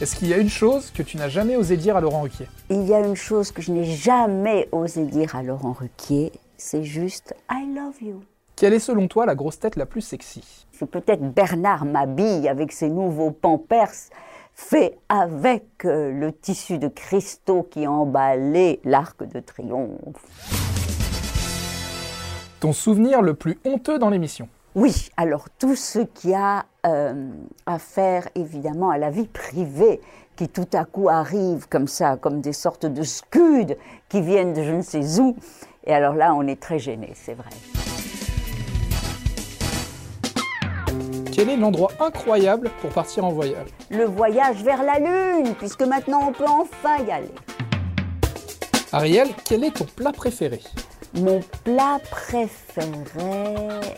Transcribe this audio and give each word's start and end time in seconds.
Est-ce 0.00 0.16
qu'il 0.16 0.26
y 0.26 0.34
a 0.34 0.38
une 0.38 0.50
chose 0.50 0.90
que 0.90 1.04
tu 1.04 1.16
n'as 1.16 1.28
jamais 1.28 1.54
osé 1.54 1.76
dire 1.76 1.96
à 1.96 2.00
Laurent 2.00 2.22
Ruquier? 2.22 2.48
Il 2.68 2.82
y 2.82 2.92
a 2.92 2.98
une 2.98 3.14
chose 3.14 3.52
que 3.52 3.62
je 3.62 3.70
n'ai 3.70 3.84
jamais 3.84 4.68
osé 4.72 5.04
dire 5.04 5.36
à 5.36 5.44
Laurent 5.44 5.72
Ruquier, 5.72 6.32
c'est 6.56 6.82
juste 6.82 7.32
I 7.48 7.64
love 7.72 8.02
you. 8.02 8.20
Quelle 8.56 8.74
est 8.74 8.80
selon 8.80 9.06
toi 9.06 9.24
la 9.24 9.36
grosse 9.36 9.60
tête 9.60 9.76
la 9.76 9.86
plus 9.86 10.00
sexy? 10.00 10.66
C'est 10.72 10.90
peut-être 10.90 11.22
Bernard 11.22 11.84
Mabille 11.84 12.48
avec 12.48 12.72
ses 12.72 12.88
nouveaux 12.88 13.30
pampers 13.30 13.92
faits 14.52 14.98
avec 15.08 15.64
euh, 15.84 16.10
le 16.10 16.32
tissu 16.32 16.78
de 16.78 16.88
cristaux 16.88 17.62
qui 17.62 17.86
emballait 17.86 18.80
l'arc 18.82 19.22
de 19.22 19.38
triomphe. 19.38 20.24
Ton 22.58 22.72
souvenir 22.72 23.22
le 23.22 23.34
plus 23.34 23.60
honteux 23.64 24.00
dans 24.00 24.10
l'émission? 24.10 24.48
Oui, 24.76 25.08
alors 25.16 25.48
tout 25.56 25.76
ce 25.76 26.00
qui 26.00 26.34
a 26.34 26.66
euh, 26.84 27.30
à 27.64 27.78
faire 27.78 28.28
évidemment 28.34 28.90
à 28.90 28.98
la 28.98 29.08
vie 29.08 29.28
privée, 29.28 30.00
qui 30.34 30.48
tout 30.48 30.66
à 30.72 30.84
coup 30.84 31.08
arrive 31.08 31.68
comme 31.68 31.86
ça, 31.86 32.16
comme 32.16 32.40
des 32.40 32.52
sortes 32.52 32.84
de 32.84 33.04
scuds 33.04 33.76
qui 34.08 34.20
viennent 34.20 34.52
de 34.52 34.64
je 34.64 34.72
ne 34.72 34.82
sais 34.82 35.20
où. 35.20 35.36
Et 35.84 35.94
alors 35.94 36.14
là, 36.14 36.34
on 36.34 36.44
est 36.48 36.60
très 36.60 36.80
gêné, 36.80 37.12
c'est 37.14 37.34
vrai. 37.34 37.50
Quel 41.30 41.50
est 41.50 41.56
l'endroit 41.56 41.92
incroyable 42.00 42.72
pour 42.80 42.90
partir 42.90 43.24
en 43.24 43.30
voyage? 43.30 43.68
Le 43.90 44.06
voyage 44.06 44.60
vers 44.64 44.82
la 44.82 44.98
Lune, 44.98 45.54
puisque 45.56 45.82
maintenant 45.82 46.22
on 46.26 46.32
peut 46.32 46.48
enfin 46.48 46.96
y 47.06 47.12
aller. 47.12 47.30
Ariel, 48.90 49.28
quel 49.44 49.62
est 49.62 49.76
ton 49.76 49.84
plat 49.84 50.10
préféré? 50.10 50.60
Mon 51.16 51.38
plat 51.62 52.00
préféré, 52.10 53.54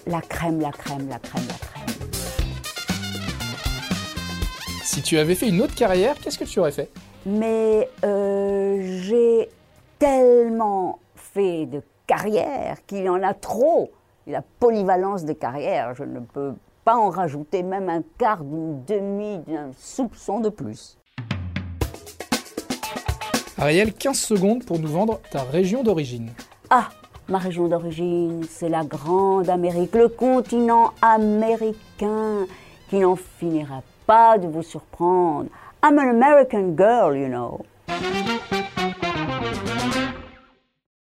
la 0.06 0.20
crème, 0.20 0.60
la 0.60 0.70
crème, 0.70 1.08
la 1.08 1.18
crème, 1.18 1.44
la 1.48 1.54
crème. 1.54 2.10
Si 4.84 5.00
tu 5.00 5.16
avais 5.16 5.34
fait 5.34 5.48
une 5.48 5.62
autre 5.62 5.74
carrière, 5.74 6.16
qu'est-ce 6.18 6.38
que 6.38 6.44
tu 6.44 6.60
aurais 6.60 6.72
fait? 6.72 6.90
Mais 7.24 7.88
euh, 8.04 9.00
j'ai 9.02 9.48
tellement 9.98 10.98
fait 11.14 11.64
de 11.64 11.80
carrière 12.06 12.84
qu'il 12.86 13.04
y 13.04 13.08
en 13.08 13.22
a 13.22 13.32
trop. 13.32 13.90
La 14.26 14.42
polyvalence 14.42 15.24
des 15.24 15.36
carrières, 15.36 15.94
je 15.94 16.04
ne 16.04 16.20
peux 16.20 16.52
pas 16.84 16.96
en 16.96 17.08
rajouter 17.08 17.62
même 17.62 17.88
un 17.88 18.02
quart 18.18 18.44
d'une 18.44 18.84
demi, 18.84 19.38
d'un 19.46 19.70
soupçon 19.78 20.40
de 20.40 20.50
plus. 20.50 20.98
Ariel, 23.56 23.94
15 23.94 24.18
secondes 24.18 24.64
pour 24.66 24.78
nous 24.78 24.88
vendre 24.88 25.18
ta 25.30 25.42
région 25.44 25.82
d'origine. 25.82 26.30
Ah, 26.68 26.90
ma 27.28 27.38
région 27.38 27.68
d'origine, 27.68 28.44
c'est 28.48 28.68
la 28.68 28.84
grande 28.84 29.48
Amérique, 29.48 29.94
le 29.94 30.08
continent 30.08 30.92
américain 31.02 32.46
qui 32.88 32.98
n'en 32.98 33.16
finira 33.16 33.82
pas 34.06 34.38
de 34.38 34.46
vous 34.46 34.62
surprendre. 34.62 35.48
I'm 35.82 35.98
an 35.98 36.08
American 36.08 36.74
girl, 36.76 37.16
you 37.16 37.28
know. 37.28 37.64